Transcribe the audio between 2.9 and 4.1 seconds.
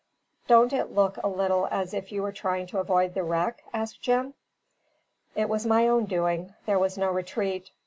the wreck?" asked